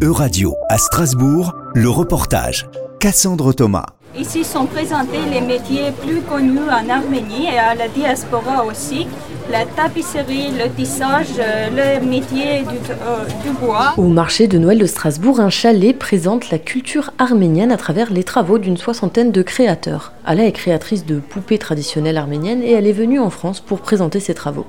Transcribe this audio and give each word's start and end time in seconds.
Euradio 0.00 0.54
à 0.68 0.78
Strasbourg, 0.78 1.56
le 1.74 1.90
reportage. 1.90 2.68
Cassandre 3.00 3.52
Thomas. 3.52 3.86
Ici 4.16 4.44
sont 4.44 4.66
présentés 4.66 5.24
les 5.28 5.40
métiers 5.40 5.90
plus 5.90 6.20
connus 6.20 6.70
en 6.70 6.88
Arménie 6.88 7.46
et 7.46 7.58
à 7.58 7.74
la 7.74 7.88
diaspora 7.88 8.64
aussi. 8.64 9.08
La 9.50 9.64
tapisserie, 9.64 10.50
le 10.52 10.68
tissage, 10.74 11.26
euh, 11.38 12.00
le 12.00 12.06
métier 12.06 12.60
du, 12.60 12.76
euh, 12.90 13.24
du 13.42 13.50
bois. 13.58 13.94
Au 13.96 14.08
marché 14.08 14.46
de 14.46 14.58
Noël 14.58 14.78
de 14.78 14.84
Strasbourg, 14.84 15.40
un 15.40 15.48
chalet 15.48 15.96
présente 15.96 16.50
la 16.50 16.58
culture 16.58 17.12
arménienne 17.18 17.72
à 17.72 17.78
travers 17.78 18.12
les 18.12 18.24
travaux 18.24 18.58
d'une 18.58 18.76
soixantaine 18.76 19.32
de 19.32 19.40
créateurs. 19.40 20.12
Ala 20.26 20.44
est 20.44 20.52
créatrice 20.52 21.06
de 21.06 21.18
poupées 21.18 21.56
traditionnelles 21.56 22.18
arméniennes 22.18 22.62
et 22.62 22.72
elle 22.72 22.86
est 22.86 22.92
venue 22.92 23.20
en 23.20 23.30
France 23.30 23.60
pour 23.60 23.80
présenter 23.80 24.20
ses 24.20 24.34
travaux. 24.34 24.66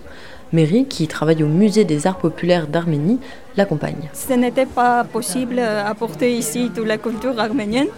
Mary, 0.52 0.86
qui 0.86 1.08
travaille 1.08 1.44
au 1.44 1.48
musée 1.48 1.84
des 1.84 2.08
arts 2.08 2.18
populaires 2.18 2.68
d'Arménie, 2.68 3.20
l'accompagne. 3.56 4.10
Ce 4.14 4.34
n'était 4.34 4.66
pas 4.66 5.04
possible 5.04 5.58
d'apporter 5.58 6.34
ici 6.34 6.72
toute 6.74 6.88
la 6.88 6.98
culture 6.98 7.40
arménienne, 7.40 7.90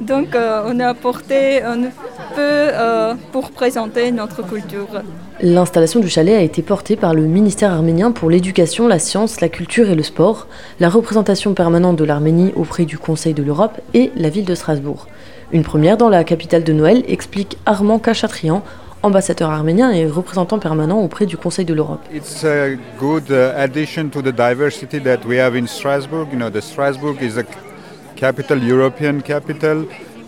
donc 0.00 0.34
euh, 0.34 0.64
on 0.66 0.80
a 0.80 0.88
apporté 0.88 1.62
un 1.62 1.84
peu 2.34 2.40
euh, 2.40 3.14
pour 3.32 3.50
présenter 3.50 4.10
notre 4.10 4.46
culture. 4.46 4.88
L'installation 5.40 6.00
du 6.00 6.08
chalet 6.08 6.36
a 6.36 6.42
été 6.42 6.62
portée 6.62 6.96
par 6.96 7.14
le 7.14 7.22
ministère 7.22 7.72
arménien 7.72 8.12
pour 8.12 8.30
l'éducation, 8.30 8.88
la 8.88 8.98
science, 8.98 9.40
la 9.40 9.48
culture 9.48 9.88
et 9.88 9.94
le 9.94 10.02
sport, 10.02 10.46
la 10.80 10.88
représentation 10.88 11.54
permanente 11.54 11.96
de 11.96 12.04
l'Arménie 12.04 12.52
auprès 12.56 12.84
du 12.84 12.98
Conseil 12.98 13.34
de 13.34 13.42
l'Europe 13.42 13.80
et 13.94 14.10
la 14.16 14.28
ville 14.28 14.44
de 14.44 14.54
Strasbourg. 14.54 15.06
Une 15.52 15.62
première 15.62 15.96
dans 15.96 16.08
la 16.08 16.24
capitale 16.24 16.64
de 16.64 16.72
Noël, 16.72 17.04
explique 17.06 17.58
Armand 17.66 17.98
Kachatrian, 17.98 18.62
ambassadeur 19.02 19.50
arménien 19.50 19.92
et 19.92 20.06
représentant 20.06 20.58
permanent 20.58 21.00
auprès 21.00 21.26
du 21.26 21.36
Conseil 21.36 21.64
de 21.64 21.74
l'Europe. 21.74 22.00
It's 22.12 22.44
a 22.44 22.70
good 22.98 23.30
addition 23.30 24.08
to 24.08 24.22
the 24.22 24.34
diversity 24.34 25.00
that 25.00 25.18
we 25.26 25.38
have 25.38 25.54
in 25.56 25.66
Strasbourg. 25.66 26.28
You 26.32 26.38
know, 26.38 26.50
the 26.50 26.62
Strasbourg 26.62 27.22
is 27.22 27.38
a 27.38 27.44
capital, 28.16 28.58
European 28.62 29.20
capital 29.20 29.84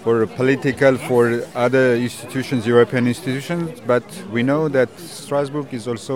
for 0.06 0.24
political, 0.42 0.96
for 1.08 1.42
other 1.56 1.96
institutions, 1.96 2.64
European 2.64 3.08
institutions. 3.08 3.80
But 3.92 4.04
we 4.30 4.44
know 4.44 4.68
that 4.68 4.88
Strasbourg 5.00 5.66
is 5.74 5.88
also 5.88 6.14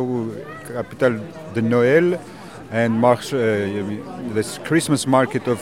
capital 0.73 1.19
de 1.55 1.61
Noël 1.61 2.17
and 2.70 2.91
marks 3.06 3.33
uh, 3.33 3.39
this 4.33 4.59
Christmas 4.59 5.09
market 5.09 5.48
of 5.48 5.59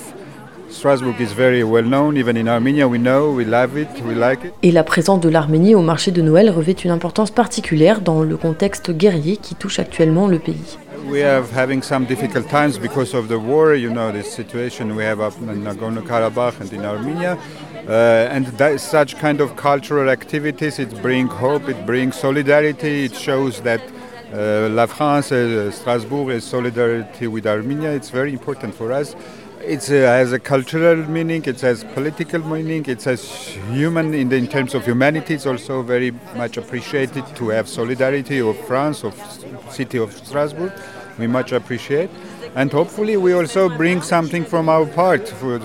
Strasbourg 0.68 1.18
is 1.18 1.32
very 1.32 1.64
well 1.64 1.82
known, 1.82 2.18
even 2.18 2.36
in 2.36 2.48
Armenia 2.48 2.86
we 2.86 2.98
know, 2.98 3.32
we 3.32 3.46
love 3.46 3.78
it, 3.78 3.88
we 4.04 4.14
like 4.14 4.44
it. 4.44 4.52
Et 4.62 4.72
la 4.72 4.84
présence 4.84 5.20
de 5.20 5.30
l'Arménie 5.30 5.74
au 5.74 5.80
marché 5.80 6.10
de 6.10 6.20
Noël 6.20 6.50
revêt 6.50 6.72
une 6.72 6.90
importance 6.90 7.30
particulière 7.30 8.02
dans 8.02 8.22
le 8.22 8.36
contexte 8.36 8.90
guerrier 8.90 9.38
qui 9.38 9.54
touche 9.54 9.78
actuellement 9.78 10.28
le 10.28 10.38
pays. 10.38 10.76
We 11.10 11.22
have 11.22 11.46
having 11.56 11.82
some 11.82 12.04
difficult 12.04 12.46
times 12.50 12.78
because 12.78 13.14
of 13.14 13.28
the 13.28 13.38
war, 13.38 13.74
you 13.74 13.88
know, 13.90 14.12
the 14.12 14.22
situation 14.22 14.94
we 14.94 15.04
have 15.04 15.22
up 15.22 15.32
in 15.40 15.64
Nagorno-Karabakh 15.64 16.60
and 16.60 16.70
in 16.70 16.84
Armenia. 16.84 17.38
Uh, 17.88 18.28
and 18.30 18.46
that, 18.58 18.78
such 18.80 19.16
kind 19.16 19.40
of 19.40 19.56
cultural 19.56 20.10
activities, 20.10 20.78
it 20.78 21.00
brings 21.00 21.32
hope, 21.32 21.70
it 21.70 21.86
brings 21.86 22.16
solidarity, 22.16 23.06
it 23.06 23.14
shows 23.14 23.62
that 23.62 23.80
uh, 24.34 24.68
La 24.68 24.84
France, 24.84 25.32
uh, 25.32 25.70
Strasbourg 25.70 26.28
is 26.28 26.44
solidarity 26.44 27.26
with 27.26 27.46
Armenia. 27.46 27.90
It's 27.92 28.10
very 28.10 28.34
important 28.34 28.74
for 28.74 28.92
us. 28.92 29.16
It 29.62 29.86
has 29.86 30.32
a 30.32 30.38
cultural 30.38 30.96
meaning, 31.08 31.44
it 31.46 31.62
has 31.62 31.82
political 31.82 32.40
meaning, 32.40 32.84
it 32.86 33.04
has 33.04 33.26
human 33.72 34.12
in, 34.12 34.28
the, 34.28 34.36
in 34.36 34.48
terms 34.48 34.74
of 34.74 34.84
humanity. 34.84 35.34
It's 35.34 35.46
also 35.46 35.80
very 35.80 36.10
much 36.36 36.58
appreciated 36.58 37.24
to 37.36 37.48
have 37.48 37.68
solidarity 37.68 38.40
of 38.40 38.58
France, 38.66 39.02
of 39.02 39.14
city 39.70 39.96
of 39.96 40.12
Strasbourg. 40.12 40.72
We 41.18 41.26
much 41.26 41.52
appreciate. 41.52 42.10
And 42.60 42.70
hopefully 42.72 43.16
we 43.16 43.32
also 43.34 43.68
bring 43.68 44.02
something 44.02 44.44
from 44.44 44.68
our 44.68 44.84
part 44.84 45.28
for, 45.28 45.60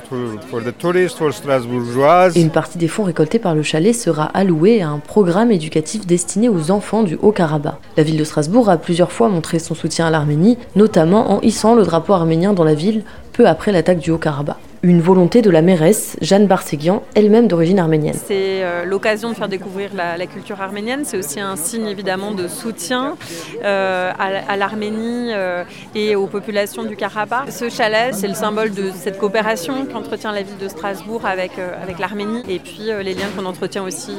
for, 0.52 0.62
the 0.62 0.72
tourists, 0.72 1.18
for 1.18 1.34
Strasbourgeois. 1.34 2.30
Une 2.36 2.52
partie 2.52 2.78
des 2.78 2.88
fonds 2.88 3.04
récoltés 3.04 3.40
par 3.40 3.56
le 3.56 3.64
chalet 3.64 3.96
sera 3.96 4.26
allouée 4.26 4.84
à 4.84 4.90
un 4.90 5.00
programme 5.00 5.52
éducatif 5.52 6.06
destiné 6.06 6.50
aux 6.50 6.70
enfants 6.70 7.02
du 7.02 7.16
Haut-Karabakh. 7.20 7.80
La 7.98 8.04
ville 8.04 8.18
de 8.18 8.24
Strasbourg 8.24 8.70
a 8.70 8.78
plusieurs 8.78 9.12
fois 9.12 9.28
montré 9.28 9.58
son 9.58 9.74
soutien 9.74 10.06
à 10.06 10.12
l'Arménie, 10.12 10.60
notamment 10.76 11.32
en 11.32 11.42
hissant 11.42 11.74
le 11.74 11.84
drapeau 11.84 12.14
arménien 12.14 12.54
dans 12.54 12.64
la 12.64 12.76
ville 12.76 13.04
peu 13.32 13.48
après 13.48 13.72
l'attaque 13.72 13.98
du 13.98 14.12
Haut-Karabakh 14.12 14.58
une 14.84 15.00
volonté 15.00 15.42
de 15.42 15.50
la 15.50 15.62
mairesse 15.62 16.18
Jeanne 16.22 16.46
Barseguian, 16.46 17.04
elle-même 17.16 17.48
d'origine 17.48 17.80
arménienne. 17.80 18.16
C'est 18.26 18.64
euh, 18.64 18.84
l'occasion 18.84 19.30
de 19.30 19.34
faire 19.34 19.48
découvrir 19.48 19.92
la, 19.96 20.28
culture 20.28 20.62
arménienne, 20.62 21.02
c'est 21.06 21.18
aussi 21.18 21.40
un 21.40 21.56
signe 21.56 21.88
évidemment 21.88 22.32
de 22.32 22.50
soutien 22.50 23.16
euh, 23.64 24.12
à, 24.20 24.58
l'Arménie 24.58 25.32
euh, 25.34 25.64
et 25.96 26.16
aux 26.18 26.28
populations 26.28 26.84
du 26.84 26.98
Karabakh. 26.98 27.50
Ce 27.50 27.70
chalet, 27.70 28.14
c'est 28.14 28.28
le 28.28 28.34
symbole 28.34 28.72
de 28.72 28.92
cette 28.94 29.18
coopération 29.18 29.86
qu'entretient 29.86 30.34
la 30.34 30.42
ville 30.44 30.58
de 30.58 30.68
Strasbourg 30.68 31.26
avec, 31.26 31.52
avec 31.82 32.00
l'Arménie 32.00 32.44
et 32.50 32.60
puis 32.60 32.90
les 33.04 33.14
liens 33.14 33.28
qu'on 33.38 33.46
entretient 33.46 33.84
aussi 33.84 34.18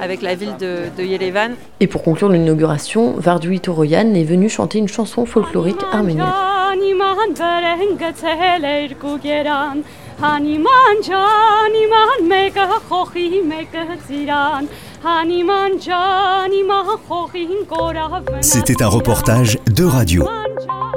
avec 0.00 0.22
la 0.22 0.34
ville 0.34 0.56
de, 0.58 0.78
de 0.96 1.02
Yerevan. 1.04 1.52
Et 1.80 1.86
pour 1.86 2.02
conclure 2.02 2.28
l'inauguration, 2.28 3.14
Vardoui 3.18 3.60
Toroyan 3.60 4.14
est 4.14 4.24
venu 4.24 4.48
chanter 4.48 4.78
une 4.78 4.88
chanson 4.88 5.26
folklorique 5.26 5.82
arménienne. 5.92 6.32
Haniman 6.81 7.35
բերեն 7.37 7.91
գցել 8.01 8.63
երկու 8.65 9.17
գերան 9.21 9.83
Հանիման 10.21 11.03
ջան 11.05 11.75
իման 11.83 12.23
մեկը 12.31 12.65
խոխի 12.87 13.41
մեկը 13.51 13.83
ծիրան 14.07 14.69
Հանիման 15.05 15.77
ջան 15.85 16.57
իման 16.61 16.89
խոխին 17.05 17.61
կորավ 17.73 18.17
C'était 18.41 18.81
un 18.81 18.89
reportage 18.89 19.59
de 19.67 19.85
radio. 19.85 20.27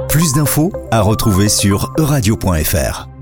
Plus 0.09 0.33
d'infos 0.33 0.71
à 0.89 1.01
retrouver 1.01 1.47
sur 1.47 1.93
euradio.fr. 1.99 3.14